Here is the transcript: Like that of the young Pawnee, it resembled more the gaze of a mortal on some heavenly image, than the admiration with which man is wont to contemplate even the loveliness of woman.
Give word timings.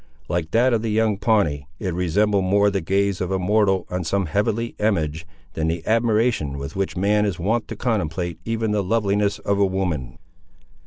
Like 0.27 0.49
that 0.49 0.73
of 0.73 0.81
the 0.81 0.89
young 0.89 1.19
Pawnee, 1.19 1.67
it 1.77 1.93
resembled 1.93 2.43
more 2.45 2.71
the 2.71 2.81
gaze 2.81 3.21
of 3.21 3.29
a 3.29 3.37
mortal 3.37 3.85
on 3.91 4.03
some 4.03 4.25
heavenly 4.25 4.73
image, 4.79 5.27
than 5.53 5.67
the 5.67 5.85
admiration 5.85 6.57
with 6.57 6.75
which 6.75 6.97
man 6.97 7.23
is 7.23 7.37
wont 7.37 7.67
to 7.67 7.75
contemplate 7.75 8.39
even 8.43 8.71
the 8.71 8.81
loveliness 8.83 9.37
of 9.37 9.59
woman. 9.59 10.17